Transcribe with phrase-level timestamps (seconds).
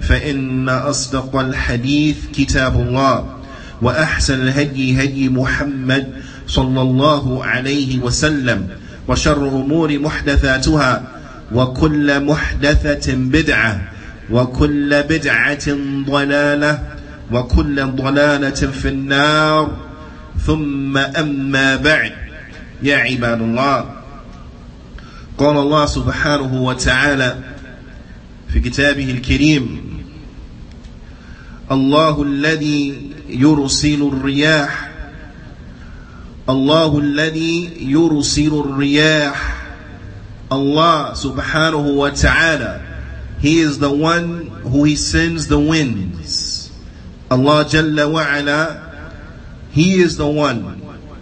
[0.00, 3.36] فإن أصدق الحديث كتاب الله
[3.82, 6.06] وأحسن الهدي هدي محمد
[6.46, 8.68] صلى الله عليه وسلم
[9.08, 11.02] وشر أمور محدثاتها
[11.52, 13.80] وكل محدثة بدعة
[14.30, 15.66] وكل بدعة
[16.06, 16.82] ضلالة
[17.32, 19.76] وكل ضلالة في النار.
[20.46, 22.12] ثم أما بعد
[22.82, 23.84] يا عباد الله
[25.38, 27.36] قال الله سبحانه وتعالى
[28.56, 29.80] في كتابه الكريم
[31.72, 34.90] الله الذي يرسل الرياح
[36.48, 39.52] الله الذي يرسل الرياح
[40.50, 42.80] Allah subhanahu wa
[43.42, 46.70] He is the one who He sends the winds
[47.30, 48.24] Allah Jalla wa
[49.72, 50.80] He is the one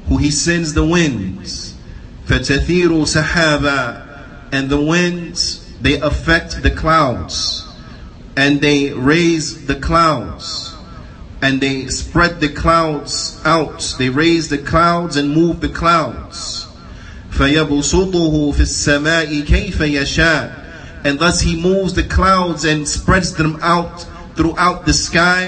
[0.09, 1.75] who He sends the winds
[2.29, 7.68] فَتَثِيرُ سَحَابًا And the winds they affect the clouds
[8.36, 10.76] and they raise the clouds
[11.42, 16.68] and they spread the clouds out they raise the clouds and move the clouds
[17.32, 24.06] فَيَبُسُطُهُ فِي السَّمَاءِ كَيْفَ يَشَاءُ And thus he moves the clouds and spreads them out
[24.36, 25.48] throughout the sky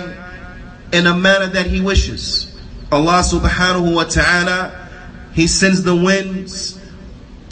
[0.94, 2.48] in a manner that he wishes.
[2.92, 4.90] Allah subhanahu wa ta'ala,
[5.34, 6.80] He sends the winds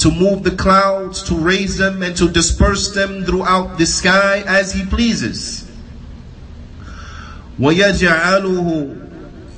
[0.05, 4.71] to move the clouds, to raise them and to disperse them throughout the sky as
[4.71, 5.65] He pleases.
[7.59, 8.97] وَيَجْعَلُهُ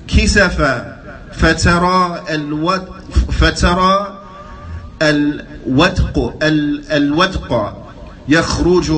[0.07, 2.87] كِسَفًا فَتَرَى الْوَدْ
[3.33, 4.23] فَتَرَى
[5.03, 6.37] الودق
[6.93, 7.77] الودق
[8.29, 8.93] يخرج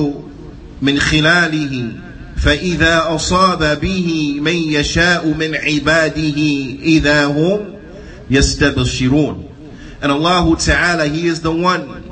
[0.81, 1.91] من خلاله
[2.37, 6.39] فإذا أصاب به من يشاء من عباده
[6.83, 7.59] إذا هم
[8.29, 9.48] يستبشرون
[10.01, 12.03] And Allah Ta'ala, He is the one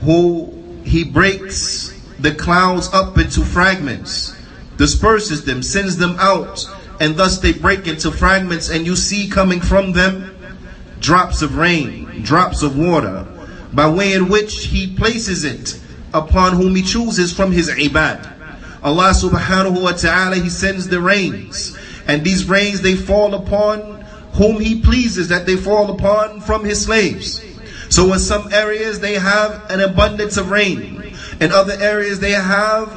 [0.00, 0.52] who
[0.84, 4.34] He breaks the clouds up into fragments,
[4.76, 6.64] disperses them, sends them out,
[7.00, 10.36] and thus they break into fragments and you see coming from them
[11.00, 13.26] drops of rain, drops of water,
[13.72, 15.80] by way in which He places it
[16.14, 18.28] upon whom He chooses from His ibad.
[18.82, 21.76] Allah subhanahu wa ta'ala, He sends the rains.
[22.06, 24.01] And these rains, they fall upon
[24.32, 27.44] whom He pleases that they fall upon from His slaves.
[27.88, 31.14] So in some areas, they have an abundance of rain.
[31.40, 32.88] In other areas, they have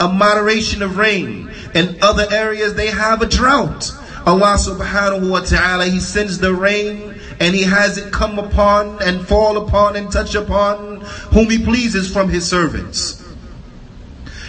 [0.00, 1.50] a moderation of rain.
[1.74, 3.92] In other areas, they have a drought.
[4.26, 9.26] Allah subhanahu wa ta'ala, He sends the rain and He has it come upon and
[9.26, 11.00] fall upon and touch upon
[11.32, 13.24] whom He pleases from His servants.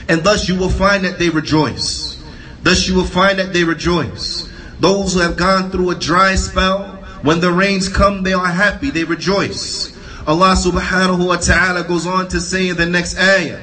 [0.07, 2.21] And thus you will find that they rejoice.
[2.61, 4.48] Thus you will find that they rejoice.
[4.80, 6.84] Those who have gone through a dry spell,
[7.22, 9.96] when the rains come, they are happy, they rejoice.
[10.26, 13.60] Allah subhanahu wa ta'ala goes on to say in the next ayah,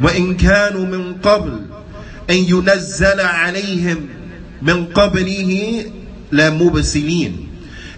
[0.00, 1.68] وَإِن كَانُوا مِن قَبْلِ
[2.28, 5.92] أَن يُنَزَّلَ عَلَيْهِمْ مِن قَبْلِهِ
[6.30, 7.44] لَمُبْسِلِينَ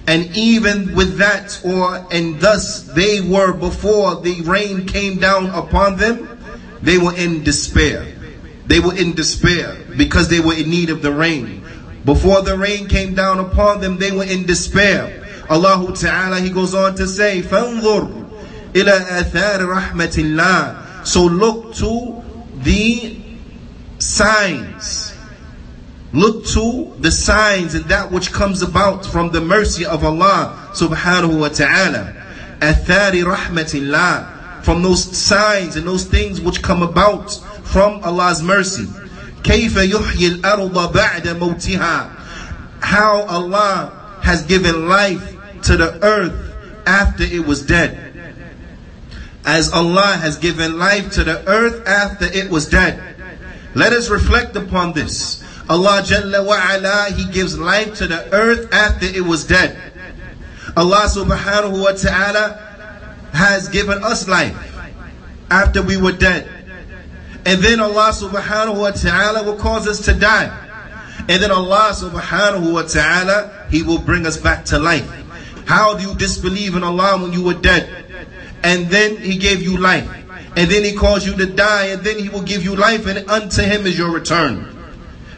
[0.08, 5.96] and even with that, or and thus they were before the rain came down upon
[5.96, 6.38] them,
[6.80, 8.06] they were in despair.
[8.66, 11.64] They were in despair because they were in need of the rain.
[12.04, 15.24] Before the rain came down upon them, they were in despair.
[15.48, 22.22] Allah Ta'ala, He goes on to say, فَانظُرْ إِلَى أَثَارِ رَحْمَةِ اللَّهِ So look to
[22.62, 23.18] the
[23.98, 25.16] signs
[26.16, 31.40] Look to the signs and that which comes about from the mercy of Allah subhanahu
[31.40, 32.14] wa ta'ala.
[32.60, 34.64] Athari rahmatillah.
[34.64, 37.32] From those signs and those things which come about
[37.64, 38.86] from Allah's mercy.
[39.44, 42.10] كيف يحيي الأرض بعد موتها.
[42.80, 43.92] How Allah
[44.22, 46.54] has given life to the earth
[46.86, 47.98] after it was dead.
[49.44, 53.00] As Allah has given life to the earth after it was dead.
[53.74, 55.42] Let us reflect upon this.
[55.68, 59.76] Allah Jalla wa ala, He gives life to the earth after it was dead.
[60.76, 62.56] Allah subhanahu wa ta'ala
[63.32, 64.56] has given us life
[65.50, 66.48] after we were dead.
[67.44, 70.50] And then Allah subhanahu wa ta'ala will cause us to die.
[71.28, 75.08] And then Allah subhanahu wa ta'ala, He will bring us back to life.
[75.66, 77.88] How do you disbelieve in Allah when you were dead?
[78.62, 80.08] And then He gave you life.
[80.56, 81.86] And then He caused you to die.
[81.86, 83.06] And then He will give you life.
[83.06, 84.76] And unto Him is your return.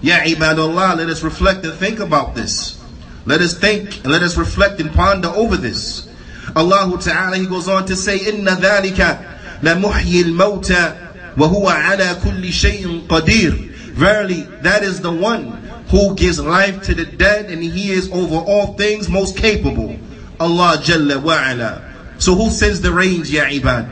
[0.01, 2.83] Ya ibadallah, let us reflect and think about this.
[3.27, 6.09] Let us think, let us reflect and ponder over this.
[6.55, 11.02] Allah Ta'ala, He goes on to say, إِنَّ ذَلِكَ لَمُحْيِي الْمَوْتَى
[11.37, 13.69] وَهُوَ عَلَى كُلِّ شَيْءٍ قَدِيرٌ
[13.99, 15.51] Verily, that is the one
[15.91, 19.97] who gives life to the dead and He is over all things most capable.
[20.39, 22.21] Allah Jalla wa'ala.
[22.23, 23.87] So who sends the rains, Ya ibad?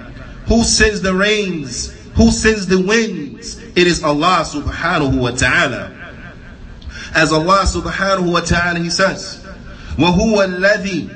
[0.49, 1.93] Who sends the rains?
[2.14, 3.58] Who sends the winds?
[3.75, 5.93] It is Allah subhanahu wa ta'ala.
[7.14, 9.44] As Allah subhanahu wa ta'ala, He says,
[9.96, 11.08] وَهُوَ الَّذِي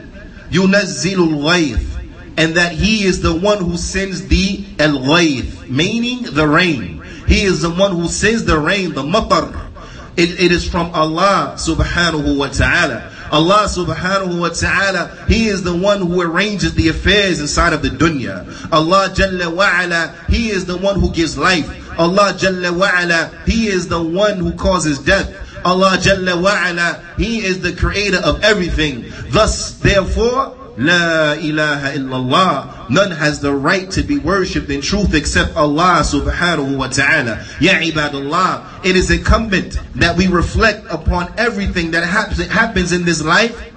[0.50, 1.93] يُنَزِّلُ الْغَيْثِ
[2.37, 7.01] and that He is the one who sends the al-ghayth, meaning the rain.
[7.27, 9.61] He is the one who sends the rain, the matar.
[10.17, 13.11] It, it is from Allah subhanahu wa ta'ala.
[13.31, 17.89] Allah subhanahu wa ta'ala, He is the one who arranges the affairs inside of the
[17.89, 18.45] dunya.
[18.71, 21.67] Allah Jalla wa ala, He is the one who gives life.
[21.99, 25.33] Allah Jalla wa ala, He is the one who causes death.
[25.65, 29.05] Allah Jalla wa'ala, He is the creator of everything.
[29.29, 32.89] Thus, therefore, La ilaha illallah.
[32.89, 37.45] None has the right to be worshipped in truth except Allah subhanahu wa ta'ala.
[37.59, 38.85] Ya ibadullah.
[38.85, 43.71] It is incumbent that we reflect upon everything that happens in this life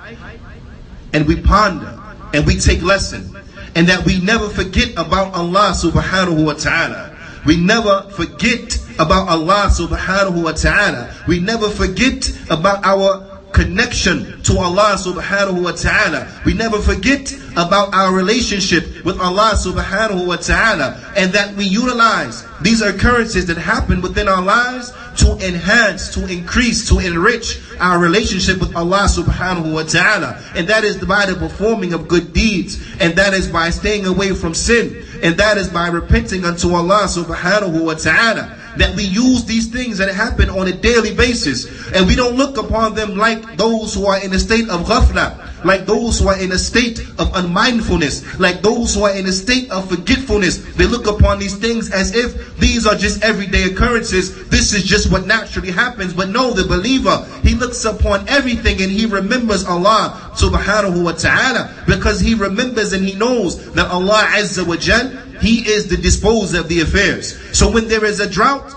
[1.12, 1.98] and we ponder
[2.34, 3.34] and we take lesson
[3.74, 7.16] and that we never forget about Allah subhanahu wa ta'ala.
[7.46, 11.14] We never forget about Allah subhanahu wa ta'ala.
[11.28, 16.30] We never forget about our connection to Allah subhanahu wa ta'ala.
[16.46, 22.46] We never forget about our relationship with Allah subhanahu wa ta'ala and that we utilize
[22.62, 28.60] these occurrences that happen within our lives to enhance, to increase, to enrich our relationship
[28.60, 30.40] with Allah subhanahu wa ta'ala.
[30.54, 32.78] And that is by the performing of good deeds.
[33.00, 35.04] And that is by staying away from sin.
[35.20, 39.98] And that is by repenting unto Allah subhanahu wa ta'ala that we use these things
[39.98, 44.06] that happen on a daily basis and we don't look upon them like those who
[44.06, 48.38] are in a state of ghafla like those who are in a state of unmindfulness,
[48.38, 50.58] like those who are in a state of forgetfulness.
[50.76, 54.48] They look upon these things as if these are just everyday occurrences.
[54.48, 56.14] This is just what naturally happens.
[56.14, 61.74] But no, the believer, he looks upon everything and he remembers Allah subhanahu wa ta'ala
[61.86, 66.60] because he remembers and he knows that Allah Azza wa Jal, he is the disposer
[66.60, 67.38] of the affairs.
[67.56, 68.74] So when there is a drought,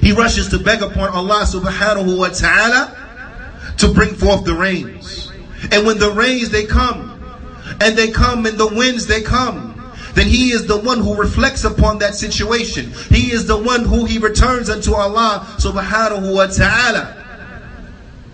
[0.00, 5.32] he rushes to beg upon Allah subhanahu wa ta'ala to bring forth the rains.
[5.72, 7.10] And when the rains they come,
[7.80, 9.70] and they come and the winds they come,
[10.14, 12.92] then he is the one who reflects upon that situation.
[13.08, 17.16] He is the one who he returns unto Allah subhanahu wa ta'ala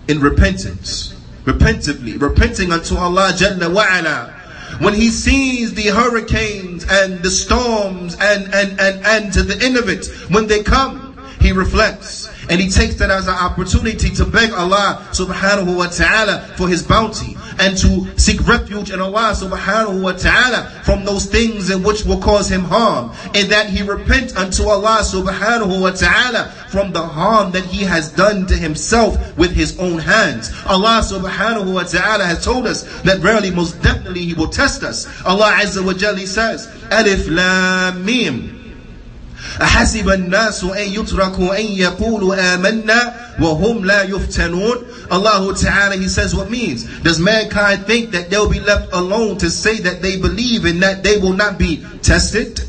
[0.07, 1.13] in repentance.
[1.45, 4.36] Repentively, repenting unto Allah Jalla wa ala.
[4.79, 9.75] When he sees the hurricanes and the storms and, and, and, and to the end
[9.75, 12.29] of it, when they come, he reflects.
[12.49, 16.83] And he takes that as an opportunity to beg Allah subhanahu wa ta'ala for his
[16.83, 22.05] bounty and to seek refuge in Allah subhanahu wa ta'ala from those things in which
[22.05, 23.11] will cause him harm.
[23.33, 28.11] And that he repent unto Allah subhanahu wa ta'ala from the harm that he has
[28.11, 30.51] done to himself with his own hands.
[30.65, 35.07] Allah subhanahu wa ta'ala has told us that verily most definitely he will test us.
[35.25, 38.56] Allah azza wa jalla says, Alif Lam Mim.
[39.62, 44.76] أحسب الناس أن يتركوا أن يقولوا آمنا وهم لا يفتنون
[45.10, 49.50] Allah Ta'ala He says what means does mankind think that they'll be left alone to
[49.50, 52.60] say that they believe and that they will not be tested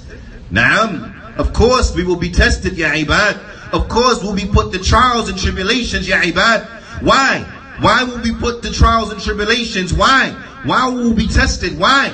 [0.52, 3.40] Naam of course we will be tested Ya ibad
[3.72, 6.66] of course we'll be put to trials and tribulations Ya ibad
[7.02, 7.46] why
[7.80, 10.30] why will we put the trials and tribulations why
[10.66, 12.12] why will we be tested why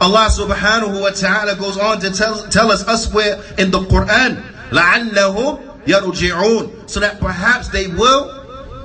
[0.00, 5.72] Allah subhanahu wa ta'ala goes on to tell, tell us elsewhere in the Quran, لَعَلَّهُمْ
[5.86, 8.30] يرجعون so that perhaps they will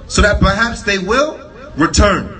[0.07, 1.39] so that perhaps they will
[1.75, 2.33] return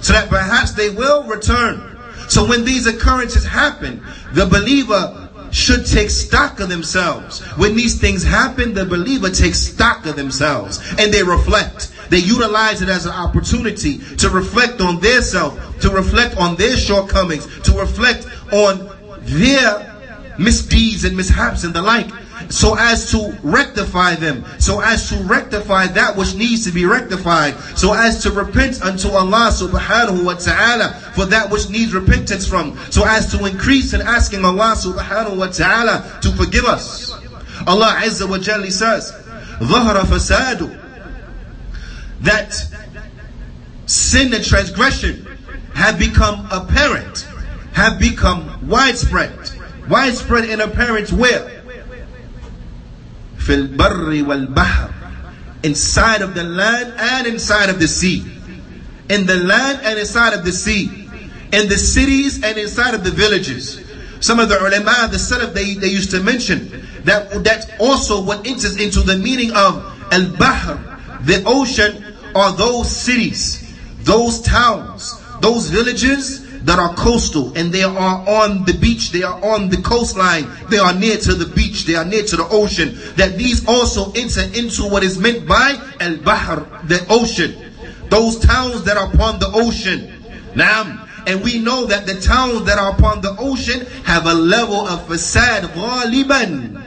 [0.00, 6.10] so that perhaps they will return so when these occurrences happen the believer should take
[6.10, 7.40] stock of themselves.
[7.56, 11.92] When these things happen, the believer takes stock of themselves and they reflect.
[12.08, 16.76] They utilize it as an opportunity to reflect on their self, to reflect on their
[16.76, 18.90] shortcomings, to reflect on
[19.22, 22.10] their misdeeds and mishaps and the like
[22.48, 27.54] so as to rectify them, so as to rectify that which needs to be rectified,
[27.76, 32.78] so as to repent unto Allah subhanahu wa ta'ala for that which needs repentance from,
[32.90, 37.12] so as to increase in asking Allah subhanahu wa ta'ala to forgive us.
[37.66, 39.12] Allah Azza wa Jalla says,
[39.60, 40.83] ظهر فساد
[42.21, 42.53] that
[43.85, 45.25] sin and transgression
[45.73, 47.27] have become apparent,
[47.73, 49.51] have become widespread.
[49.89, 51.55] Widespread and apparent where?
[53.45, 54.91] fil barri wal bahr
[55.61, 58.25] inside of the land and inside of the sea
[59.09, 60.89] in the land and inside of the sea
[61.53, 63.81] in the cities and inside of the villages
[64.19, 66.69] some of the ulama the salaf they, they used to mention
[67.03, 69.77] that that also what enters into the meaning of
[70.11, 70.81] al bahr
[71.21, 72.03] the ocean
[72.35, 73.73] are those cities
[74.03, 79.39] those towns those villages that are coastal and they are on the beach, they are
[79.45, 82.97] on the coastline, they are near to the beach, they are near to the ocean,
[83.15, 87.55] that these also enter into what is meant by al-bahr, the ocean.
[88.09, 90.11] Those towns that are upon the ocean.
[90.55, 94.87] Now, and we know that the towns that are upon the ocean have a level
[94.87, 96.81] of fasad ghaliban.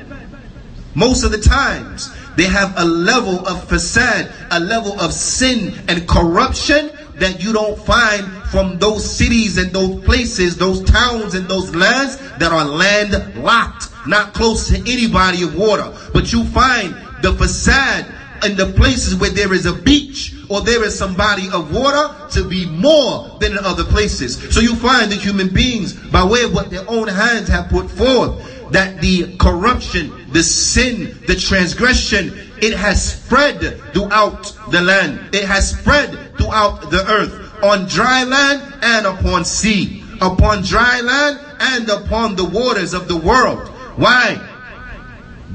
[0.95, 6.09] Most of the times, they have a level of fasad, a level of sin and
[6.09, 11.75] corruption that you don't find from those cities and those places, those towns and those
[11.75, 15.93] lands that are landlocked, not close to any body of water.
[16.15, 18.15] But you find the fasad
[18.45, 22.15] in the places where there is a beach or there is some body of water
[22.31, 24.39] to be more than in other places.
[24.55, 27.91] So you find that human beings, by way of what their own hands have put
[27.91, 33.61] forth, that the corruption, the sin, the transgression, it has spread
[33.93, 35.35] throughout the land.
[35.35, 41.41] It has spread throughout the earth on dry land and upon sea, upon dry land
[41.61, 43.69] and upon the waters of the world.
[43.97, 44.37] Why?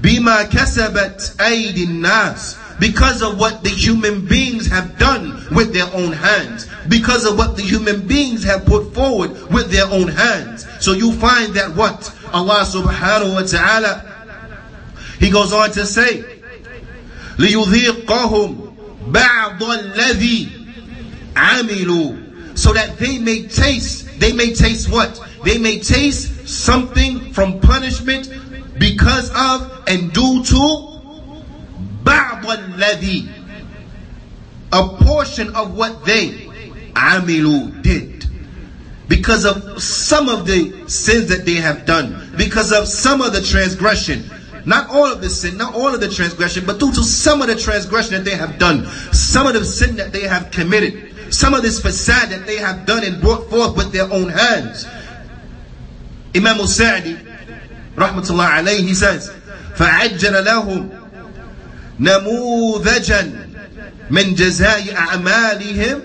[0.01, 6.12] Bima kasabat aydin nas Because of what the human beings have done with their own
[6.12, 6.68] hands.
[6.88, 10.66] Because of what the human beings have put forward with their own hands.
[10.80, 12.14] So you find that what?
[12.32, 14.04] Allah subhanahu wa ta'ala,
[15.18, 16.22] He goes on to say,
[17.36, 18.68] لِيُذِيقَهُمْ
[19.10, 20.58] بَعْضَ الَّذِي
[21.34, 27.60] amilu so that they may taste they may taste what they may taste something from
[27.60, 28.28] punishment
[28.78, 30.91] because of and due to
[32.03, 33.43] بعض الذي
[34.73, 36.49] a portion of what they
[36.95, 38.25] عملوا did.
[39.07, 42.33] Because of some of the sins that they have done.
[42.37, 44.29] Because of some of the transgression.
[44.65, 47.47] Not all of the sin, not all of the transgression, but due to some of
[47.47, 51.53] the transgression that they have done, some of the sin that they have committed, some
[51.53, 54.85] of this fasad that they have done and brought forth with their own hands.
[56.33, 57.15] Imam al-Sa'di,
[57.95, 59.29] rahmatullah alayhi, he says,
[59.75, 61.02] فَعَجَّلَ لَهُمْ
[62.02, 63.32] نَمُوذَجًا
[64.10, 66.02] مِنْ جَزَاءِ أَعْمَالِهِمْ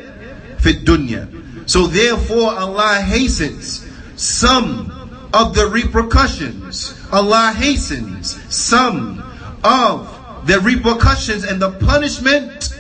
[0.60, 4.92] فِي الدُّنْيَا So therefore Allah hastens some
[5.34, 7.00] of the repercussions.
[7.12, 9.24] Allah hastens some
[9.64, 12.74] of the repercussions and the punishment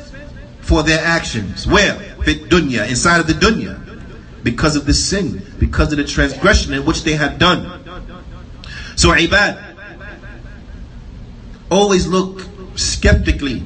[0.62, 1.65] for their actions.
[1.65, 2.13] Where?
[2.24, 3.79] fit dunya, inside of the dunya,
[4.43, 7.83] because of the sin, because of the transgression in which they have done.
[8.95, 9.75] So ibad,
[11.69, 12.41] always look
[12.78, 13.62] skeptically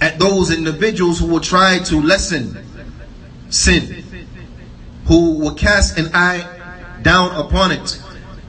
[0.00, 2.56] at those individuals who will try to lessen
[3.48, 4.04] sin,
[5.06, 6.46] who will cast an eye
[7.02, 8.02] down upon it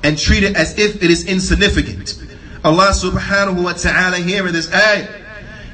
[0.03, 2.21] and treat it as if it is insignificant.
[2.63, 5.07] Allah subhanahu wa ta'ala here in this ayah,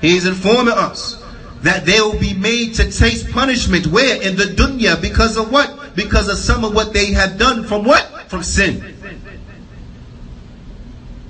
[0.02, 1.22] He is informing us
[1.62, 4.22] that they will be made to taste punishment where?
[4.22, 5.02] In the dunya.
[5.02, 5.96] Because of what?
[5.96, 8.30] Because of some of what they have done from what?
[8.30, 8.91] From sin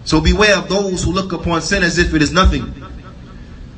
[0.04, 2.74] so beware of those who look upon sin as if it is nothing.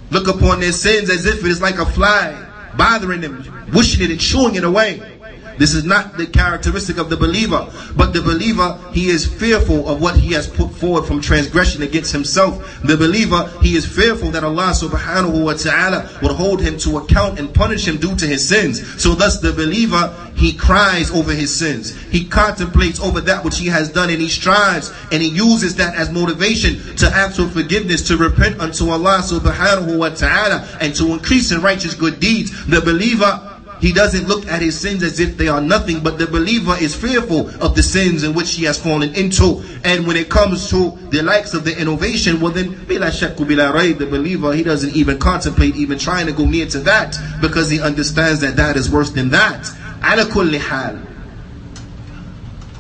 [0.10, 2.46] Look upon their sins as if it is like a fly
[2.78, 5.13] bothering them wishing it and chewing it away
[5.58, 7.70] This is not the characteristic of the believer.
[7.96, 12.12] But the believer, he is fearful of what he has put forward from transgression against
[12.12, 12.82] himself.
[12.84, 17.40] The believer, he is fearful that Allah subhanahu wa ta'ala would hold him to account
[17.40, 19.02] and punish him due to his sins.
[19.02, 21.96] So thus the believer, he cries over his sins.
[22.12, 25.96] He contemplates over that which he has done and he strives and he uses that
[25.96, 31.14] as motivation to ask for forgiveness, to repent unto Allah subhanahu wa ta'ala and to
[31.14, 32.66] increase in righteous good deeds.
[32.66, 33.53] The believer,
[33.84, 36.96] he doesn't look at his sins as if they are nothing, but the believer is
[36.96, 39.62] fearful of the sins in which he has fallen into.
[39.84, 44.64] And when it comes to the likes of the innovation, well then, the believer, he
[44.64, 48.78] doesn't even contemplate even trying to go near to that because he understands that that
[48.78, 49.70] is worse than that.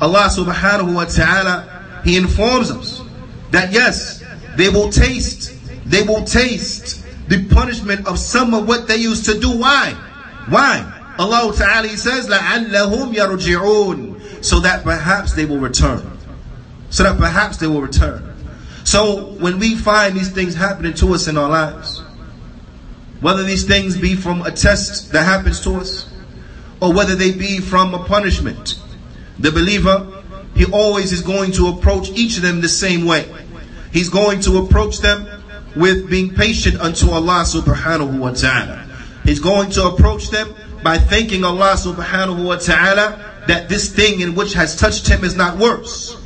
[0.01, 3.01] Allah subhanahu wa ta'ala, He informs us
[3.51, 4.23] that yes,
[4.55, 5.53] they will taste,
[5.85, 9.59] they will taste the punishment of some of what they used to do.
[9.59, 9.97] Why?
[10.48, 10.94] Why?
[11.18, 16.18] Allah Ta'ala says, لَعَلَّهُمْ يَرْجِعُونَ So that perhaps they will return.
[16.90, 18.36] So that perhaps they will return.
[18.84, 22.00] So when we find these things happening to us in our lives,
[23.20, 26.08] whether these things be from a test that happens to us,
[26.80, 28.80] or whether they be from a punishment,
[29.38, 30.22] the believer,
[30.54, 33.28] he always is going to approach each of them the same way.
[33.92, 35.26] He's going to approach them
[35.76, 38.81] with being patient unto Allah subhanahu wa ta'ala.
[39.23, 40.53] He's going to approach them
[40.83, 45.35] by thanking Allah subhanahu wa ta'ala that this thing in which has touched him is
[45.35, 46.17] not worse.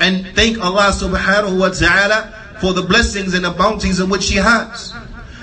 [0.00, 4.36] And thank Allah subhanahu wa ta'ala for the blessings and the bounties in which he
[4.36, 4.94] has.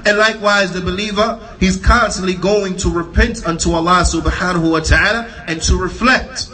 [0.05, 5.61] And likewise the believer, he's constantly going to repent unto Allah subhanahu wa ta'ala and
[5.63, 6.49] to reflect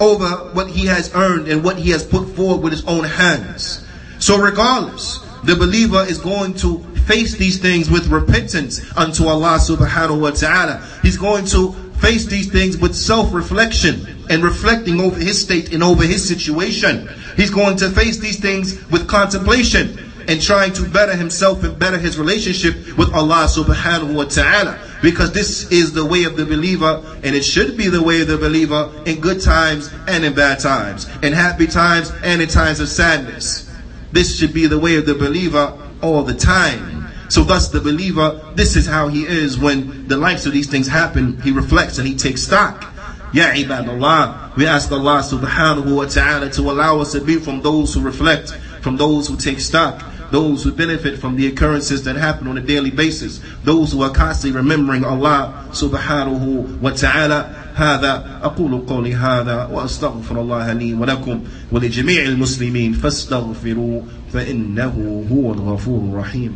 [0.00, 3.86] over what he has earned and what he has put forward with his own hands.
[4.18, 10.20] So regardless, the believer is going to face these things with repentance unto Allah subhanahu
[10.20, 10.84] wa ta'ala.
[11.02, 16.04] He's going to face these things with self-reflection and reflecting over his state and over
[16.04, 17.08] his situation.
[17.36, 19.98] He's going to face these things with contemplation
[20.28, 24.78] and trying to better himself and better his relationship with Allah subhanahu wa ta'ala.
[25.00, 28.28] Because this is the way of the believer and it should be the way of
[28.28, 32.80] the believer in good times and in bad times, in happy times and in times
[32.80, 33.70] of sadness.
[34.10, 36.95] This should be the way of the believer all the time.
[37.29, 40.87] So thus the believer, this is how he is when the likes of these things
[40.87, 42.85] happen, he reflects and he takes stock.
[43.33, 47.93] Ya ibadallah, we ask Allah subhanahu wa ta'ala to allow us to be from those
[47.93, 52.47] who reflect, from those who take stock, those who benefit from the occurrences that happen
[52.47, 57.57] on a daily basis, those who are constantly remembering Allah subhanahu wa ta'ala.
[57.75, 64.01] هذا أقول قولي هذا وأستغفر الله لي ولكم ولجميع المسلمين فاستغفروا
[64.33, 66.51] فإنه هو الغفور الرحيم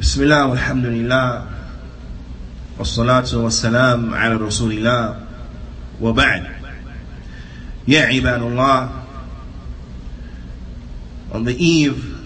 [0.00, 1.46] بسم الله والحمد لله
[2.78, 5.26] والصلاة والسلام على رسول الله
[6.00, 6.46] وبعد
[7.88, 8.88] يا عباد الله
[11.32, 12.16] on the eve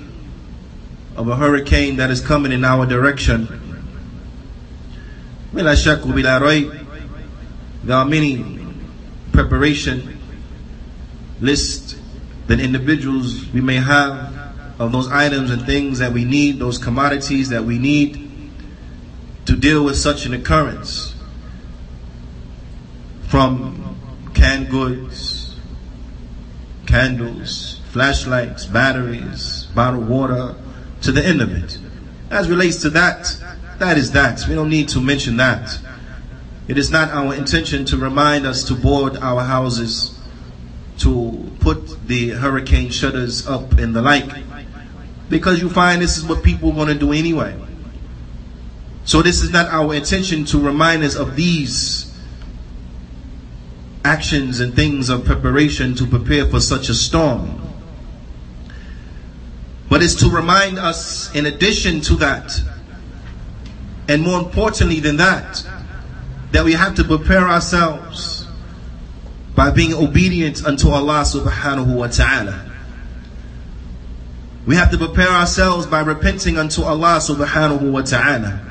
[1.16, 3.48] of a hurricane that is coming in our direction
[5.54, 6.70] بلا شك وبلا ريب
[7.84, 8.58] there are many
[9.32, 10.18] preparation
[11.40, 11.96] lists
[12.46, 14.27] that individuals we may have
[14.79, 18.29] of those items and things that we need, those commodities that we need
[19.45, 21.13] to deal with such an occurrence.
[23.27, 23.97] From
[24.33, 25.57] canned goods,
[26.87, 30.55] candles, flashlights, batteries, bottled water,
[31.01, 31.77] to the end of it.
[32.31, 33.37] As relates to that,
[33.79, 34.47] that is that.
[34.47, 35.77] We don't need to mention that.
[36.67, 40.17] It is not our intention to remind us to board our houses,
[40.99, 44.48] to put the hurricane shutters up and the like
[45.29, 47.55] because you find this is what people are going to do anyway.
[49.05, 52.15] So this is not our intention to remind us of these
[54.03, 57.61] actions and things of preparation to prepare for such a storm.
[59.89, 62.61] But it's to remind us in addition to that,
[64.07, 65.65] and more importantly than that,
[66.51, 68.47] that we have to prepare ourselves
[69.55, 72.68] by being obedient unto Allah subhanahu wa ta'ala.
[74.69, 78.61] We have to prepare ourselves by repenting unto Allah subhanahu wa ta'ala.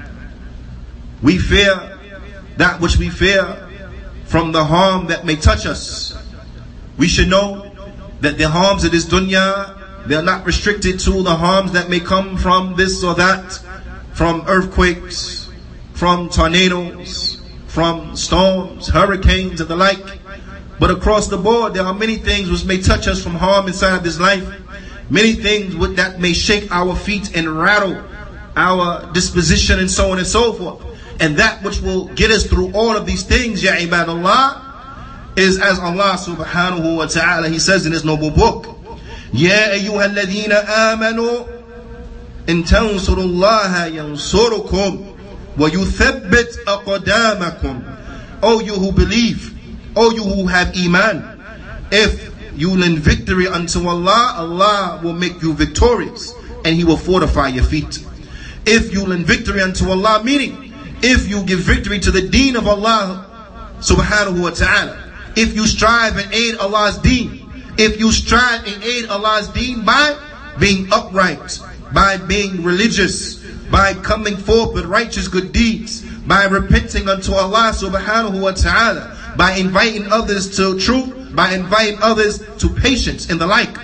[1.21, 1.99] We fear
[2.57, 3.67] that which we fear
[4.27, 6.17] from the harm that may touch us.
[6.99, 7.75] We should know
[8.21, 11.99] that the harms of this dunya, they are not restricted to the harms that may
[11.99, 13.59] come from this or that,
[14.13, 15.51] from earthquakes,
[15.95, 20.21] from tornadoes, from storms, hurricanes, and the like.
[20.79, 23.97] But across the board, there are many things which may touch us from harm inside
[23.97, 24.47] of this life
[25.10, 28.02] Many things that may shake our feet and rattle
[28.56, 30.82] our disposition and so on and so forth.
[31.20, 35.80] And that which will get us through all of these things, Ya ibadallah, is as
[35.80, 38.68] Allah subhanahu wa ta'ala, He says in His noble book,
[39.34, 41.46] يا أيها الذين آمنوا
[42.50, 45.06] إن تنصروا الله ينصركم
[45.58, 47.82] ويثبت أقدامكم
[48.44, 49.54] O you who believe,
[49.96, 51.40] O you who have iman,
[51.92, 52.27] if
[52.59, 57.63] you lend victory unto Allah, Allah will make you victorious and He will fortify your
[57.63, 58.05] feet.
[58.67, 62.67] If you lend victory unto Allah, meaning if you give victory to the deen of
[62.67, 68.83] Allah subhanahu wa ta'ala, if you strive and aid Allah's deen, if you strive and
[68.83, 70.19] aid Allah's deen by
[70.59, 71.61] being upright,
[71.95, 73.37] by being religious,
[73.71, 79.53] by coming forth with righteous good deeds, by repenting unto Allah subhanahu wa ta'ala, by
[79.53, 83.77] inviting others to truth, by inviting others to patience and the like.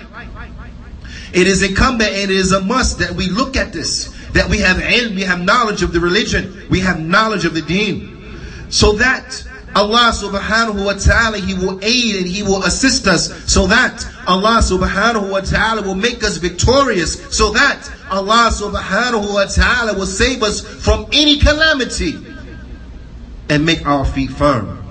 [1.33, 4.59] It is incumbent and it is a must that we look at this, that we
[4.59, 8.37] have ilm, we have knowledge of the religion, we have knowledge of the deen.
[8.69, 13.67] So that Allah subhanahu wa ta'ala, He will aid and He will assist us so
[13.67, 19.99] that Allah subhanahu wa ta'ala will make us victorious so that Allah subhanahu wa ta'ala
[19.99, 22.15] will save us from any calamity
[23.49, 24.81] and make our feet firm.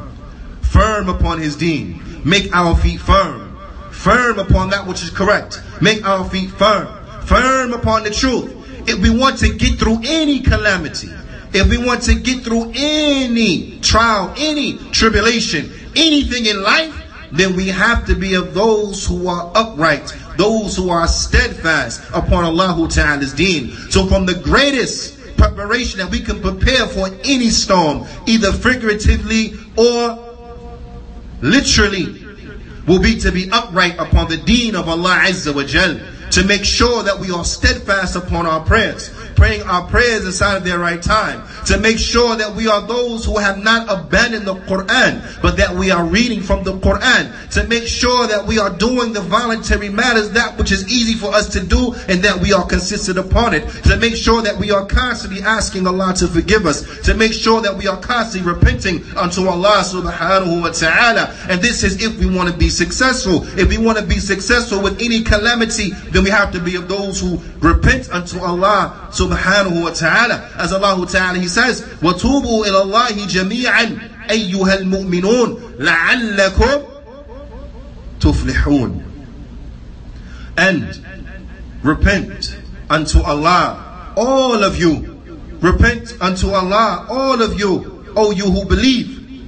[0.60, 2.03] Firm upon His deen.
[2.24, 3.56] Make our feet firm.
[3.90, 5.62] Firm upon that which is correct.
[5.80, 6.88] Make our feet firm.
[7.24, 8.50] Firm upon the truth.
[8.88, 11.08] If we want to get through any calamity,
[11.52, 17.00] if we want to get through any trial, any tribulation, anything in life,
[17.32, 22.44] then we have to be of those who are upright, those who are steadfast upon
[22.44, 23.70] Allah Ta'ala's deen.
[23.90, 30.23] So from the greatest preparation that we can prepare for any storm, either figuratively or
[31.44, 32.26] literally,
[32.86, 36.64] will be to be upright upon the deen of Allah Azza wa Jal, to make
[36.64, 41.02] sure that we are steadfast upon our prayers praying our prayers inside of their right
[41.02, 45.56] time, to make sure that we are those who have not abandoned the Quran, but
[45.56, 49.20] that we are reading from the Quran, to make sure that we are doing the
[49.20, 53.18] voluntary matters, that which is easy for us to do, and that we are consistent
[53.18, 57.14] upon it, to make sure that we are constantly asking Allah to forgive us, to
[57.14, 61.34] make sure that we are constantly repenting unto Allah subhanahu wa ta'ala.
[61.48, 63.44] And this is if we want to be successful.
[63.58, 66.88] If we want to be successful with any calamity, then we have to be of
[66.88, 70.50] those who repent unto Allah subhanahu wa ta'ala.
[70.56, 76.83] As Allah ta'ala, He says, وَتُوبُوا إِلَى اللَّهِ جَمِيعًا أَيُّهَا الْمُؤْمِنُونَ لَعَلَّكُمْ
[78.19, 79.03] تُفْلِحُونَ
[80.57, 81.05] And
[81.83, 82.57] repent
[82.89, 85.21] unto Allah, all of you.
[85.61, 89.43] Repent unto Allah, all of you, O you who believe,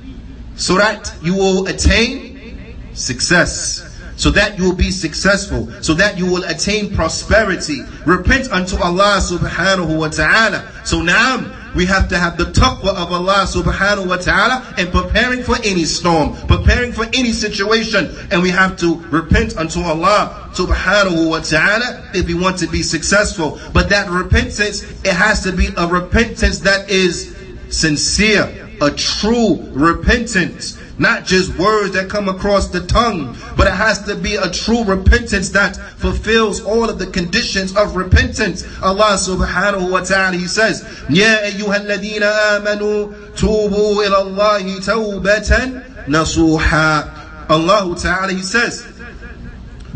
[0.55, 6.27] so that you will attain success so that you will be successful, so that you
[6.27, 7.81] will attain prosperity.
[8.05, 10.69] Repent unto Allah subhanahu wa ta'ala.
[10.85, 11.39] So now
[11.76, 15.84] we have to have the taqwa of Allah subhanahu wa ta'ala and preparing for any
[15.84, 18.10] storm, preparing for any situation.
[18.30, 22.82] And we have to repent unto Allah subhanahu wa ta'ala if we want to be
[22.82, 23.60] successful.
[23.72, 27.36] But that repentance, it has to be a repentance that is
[27.68, 34.03] sincere, a true repentance not just words that come across the tongue, but it has
[34.03, 38.63] to be a true repentance that fulfills all of the conditions of repentance.
[38.81, 47.49] Allah subhanahu wa ta'ala, He says, يَا أَيُّهَا الَّذِينَ آمَنُوا تُوبُوا إِلَى اللَّهِ تَوْبَةً نَصُوحًا
[47.49, 48.87] Allah ta'ala, He says,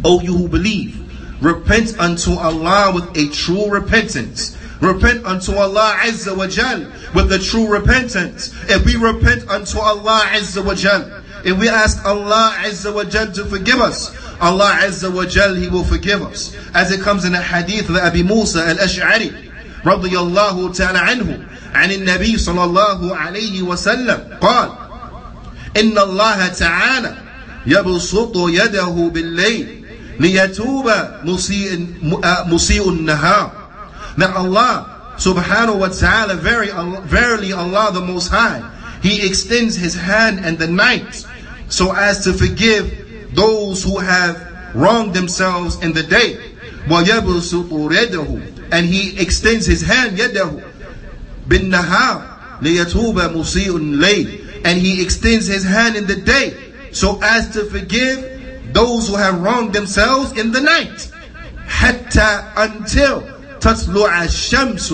[0.04, 1.02] O you who believe,
[1.42, 4.58] repent unto Allah with a true repentance.
[4.82, 8.54] Repent unto Allah Azza wa Jal with the true repentance.
[8.70, 13.32] If we repent unto Allah Azza wa Jal, if we ask Allah Azza wa Jal
[13.32, 16.56] to forgive us, Allah Azza wa Jal, He will forgive us.
[16.74, 19.52] As it comes in a hadith of Abi Musa al-Ash'ari,
[19.86, 24.70] رضي الله تعالى عنه عن النبي صلى الله عليه وسلم قال
[25.78, 27.16] إن الله تعالى
[27.68, 29.86] يبسط يده بالليل
[30.20, 30.92] ليتوب
[31.24, 31.88] مسيء,
[32.48, 33.59] مسيء النهار
[34.20, 36.70] that Allah subhanahu wa ta'ala, very,
[37.08, 38.62] verily Allah the Most High,
[39.02, 41.26] He extends His hand in the night
[41.70, 46.38] so as to forgive those who have wronged themselves in the day.
[48.72, 50.64] And He extends His hand يده
[51.48, 56.54] بالنهار ليتوب مسيء الليل and He extends His hand in the day
[56.92, 61.12] so as to forgive those who have wronged themselves in the night.
[61.68, 63.24] حتى until
[63.60, 64.94] تطلع الشمس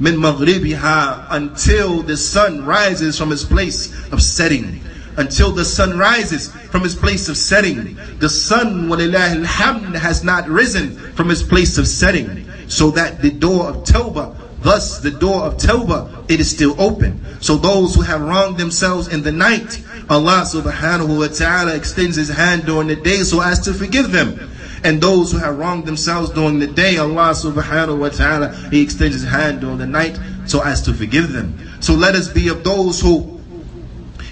[0.00, 4.80] min maghribiha until the sun rises from its place of setting.
[5.16, 7.98] Until the sun rises from its place of setting.
[8.18, 12.46] The sun, walillah alhamd, has not risen from its place of setting.
[12.68, 17.20] So that the door of Tawbah, thus the door of Tawbah, it is still open.
[17.40, 22.28] So those who have wronged themselves in the night, Allah subhanahu wa ta'ala extends his
[22.28, 24.50] hand during the day so as to forgive them.
[24.83, 29.15] And those who have wronged themselves during the day, Allah subhanahu wa ta'ala, He extends
[29.15, 31.57] His hand during the night so as to forgive them.
[31.81, 33.41] So let us be of those who,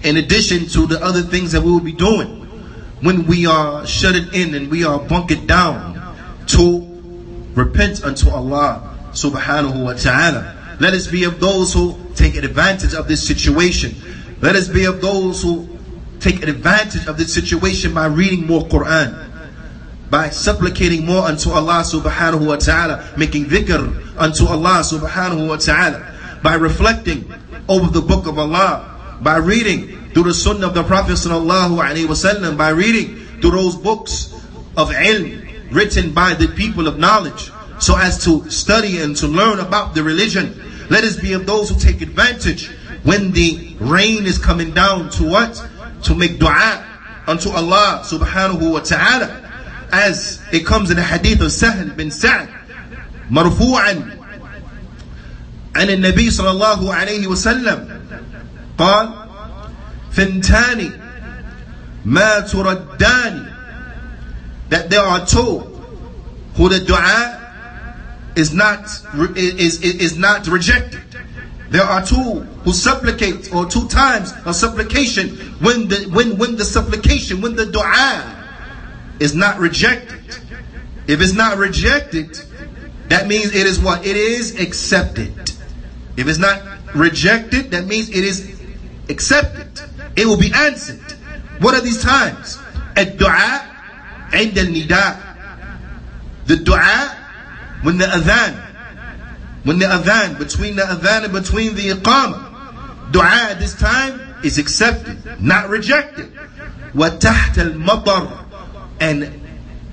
[0.03, 2.41] in addition to the other things that we will be doing,
[3.01, 5.93] when we are shut in and we are bunkered down,
[6.47, 6.81] to
[7.55, 10.77] repent unto Allah subhanahu wa ta'ala.
[10.79, 13.95] Let us be of those who take advantage of this situation.
[14.41, 15.69] Let us be of those who
[16.19, 19.32] take advantage of this situation by reading more Quran
[20.13, 23.81] by supplicating more unto Allah subhanahu wa ta'ala, making dhikr
[24.15, 26.05] unto Allah subhanahu wa ta'ala,
[26.43, 27.25] by reflecting
[27.67, 32.05] over the book of Allah, by reading through the sunnah of the Prophet sallallahu alaihi
[32.05, 34.31] wasallam, by reading through those books
[34.77, 37.49] of ilm written by the people of knowledge,
[37.79, 40.53] so as to study and to learn about the religion.
[40.91, 42.69] Let us be of those who take advantage
[43.01, 45.57] when the rain is coming down to what?
[46.03, 46.85] To make dua
[47.25, 49.42] unto Allah subhanahu wa ta'ala
[49.92, 52.48] as it comes in the hadith of Sahl bin Sa'd
[53.30, 54.18] مرفوعا
[55.76, 58.00] عن النبي صلى الله عليه وسلم
[58.78, 59.14] قال
[60.12, 60.90] ثنتان
[62.04, 63.46] ما تردان
[64.70, 65.58] that there are two
[66.56, 67.52] who the dua
[68.36, 68.80] is not
[69.36, 71.00] is, is, is not rejected
[71.70, 75.28] there are two who supplicate or two times of supplication
[75.60, 78.38] when the when when the supplication when the dua
[79.22, 80.20] is not rejected.
[81.06, 82.38] If it's not rejected,
[83.08, 84.06] that means it is what?
[84.06, 85.34] It is accepted.
[86.16, 86.62] If it's not
[86.94, 88.60] rejected, that means it is
[89.08, 89.80] accepted.
[90.16, 91.00] It will be answered.
[91.60, 92.58] What are these times?
[92.96, 93.68] Ad-du'a
[94.32, 95.36] and nida
[96.46, 97.16] The dua
[97.82, 98.64] when the adhan.
[99.64, 103.12] When the adhan, between the adhan and between the iqamah.
[103.12, 106.32] Dua at this time is accepted, not rejected.
[106.94, 108.41] وَتَحْتَ الْمَطَرِ
[108.99, 109.41] and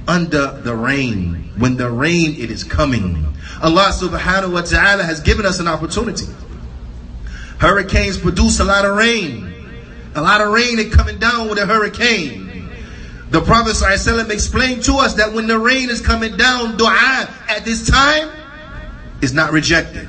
[0.07, 1.51] under the rain.
[1.57, 3.27] When the rain it is coming.
[3.63, 6.27] Allah subhanahu wa ta'ala has given us an opportunity.
[7.59, 9.53] Hurricanes produce a lot of rain.
[10.15, 12.69] A lot of rain is coming down with a hurricane.
[13.31, 13.77] The Prophet
[14.31, 18.31] explained to us that when the rain is coming down, dua at this time
[19.23, 20.09] is not rejected.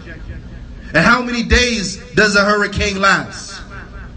[0.94, 3.60] And how many days does a hurricane last?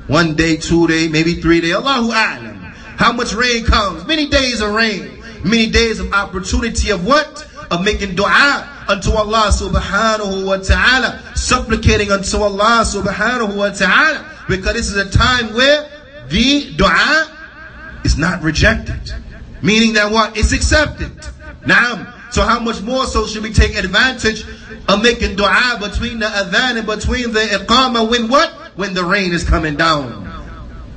[0.06, 1.74] One day, two day, maybe three days.
[1.74, 2.63] Allahu A'lam.
[2.96, 4.07] How much rain comes?
[4.07, 5.22] Many days of rain.
[5.44, 7.46] Many days of opportunity of what?
[7.70, 11.20] Of making dua unto Allah subhanahu wa ta'ala.
[11.35, 14.24] Supplicating unto Allah subhanahu wa ta'ala.
[14.48, 15.88] Because this is a time where
[16.28, 17.30] the dua
[18.04, 19.12] is not rejected.
[19.62, 20.37] Meaning that what?
[20.37, 21.12] It's accepted.
[21.66, 24.44] Now, so how much more so should we take advantage
[24.88, 28.50] of making dua between the adhan and between the iqamah when what?
[28.76, 30.24] When the rain is coming down.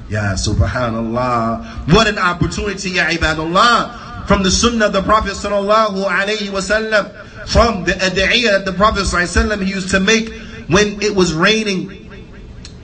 [0.09, 1.93] Ya subhanallah.
[1.93, 4.25] What an opportunity, ya ibadullah.
[4.27, 7.11] From the sunnah of the Prophet sallallahu alayhi wasallam,
[7.47, 10.33] from the adiyah that the Prophet sallallahu he used to make
[10.67, 12.09] when it was raining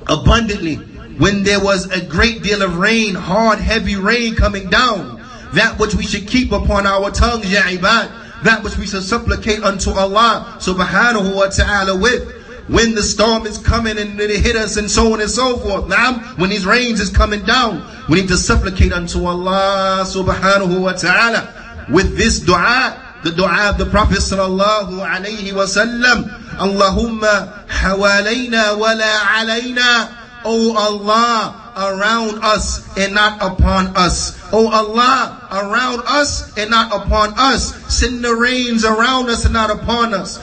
[0.07, 0.75] abundantly,
[1.17, 5.21] when there was a great deal of rain, hard, heavy rain coming down.
[5.53, 8.43] That which we should keep upon our tongues, ya ibad.
[8.43, 13.57] That which we should supplicate unto Allah subhanahu wa ta'ala with when the storm is
[13.57, 15.87] coming and it hit us and so on and so forth.
[15.87, 20.93] Now, when these rains is coming down, we need to supplicate unto Allah subhanahu wa
[20.93, 26.29] ta'ala with this dua, the dua of the Prophet sallallahu alayhi wa sallam.
[26.55, 30.19] Allahumma hawalayna wa la alayna.
[30.45, 34.37] O Allah, around us and not upon us.
[34.51, 37.73] O Allah, around us and not upon us.
[37.93, 40.37] Send the rains around us and not upon us.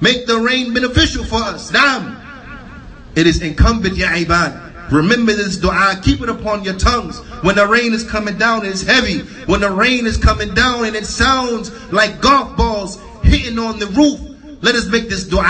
[0.00, 1.72] Make the rain beneficial for us.
[1.72, 2.22] Naam.
[3.14, 4.92] It is incumbent, ya ibad.
[4.92, 7.18] Remember this dua, keep it upon your tongues.
[7.42, 9.20] When the rain is coming down, it's heavy.
[9.46, 13.86] When the rain is coming down and it sounds like golf balls hitting on the
[13.86, 14.20] roof,
[14.62, 15.42] let us make this dua.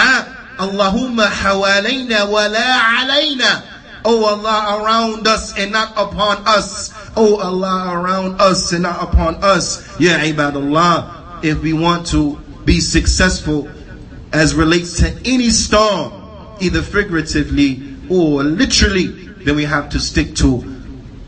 [0.59, 3.65] Allahumma hawalayna wa la alayna.
[4.05, 6.95] Oh Allah, around us and not upon us.
[7.17, 10.01] Oh Allah, around us and not upon us.
[10.01, 13.69] Ya ibadullah, if we want to be successful
[14.33, 16.13] as relates to any storm,
[16.61, 20.65] either figuratively or literally, then we have to stick to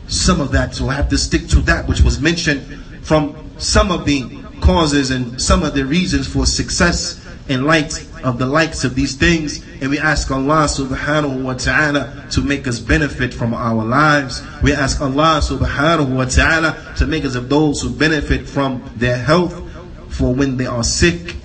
[0.07, 0.75] some of that.
[0.75, 2.61] So we have to stick to that which was mentioned
[3.03, 8.37] from some of the causes and some of the reasons for success and light of
[8.37, 9.63] the likes of these things.
[9.81, 14.43] And we ask Allah subhanahu wa ta'ala to make us benefit from our lives.
[14.61, 19.17] We ask Allah subhanahu wa ta'ala to make us of those who benefit from their
[19.17, 19.63] health
[20.09, 21.35] for when they are sick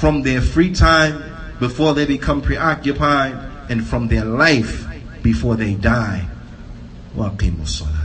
[0.00, 1.22] from their free time
[1.60, 4.88] before they become preoccupied, and from their life
[5.22, 6.26] before they die.
[7.14, 7.99] وَأَقِيمُوا الصَّلَاةَ